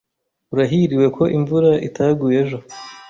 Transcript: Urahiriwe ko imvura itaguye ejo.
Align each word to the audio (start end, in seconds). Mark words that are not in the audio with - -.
Urahiriwe 0.53 1.05
ko 1.15 1.23
imvura 1.37 1.71
itaguye 1.87 2.35
ejo. 2.43 2.57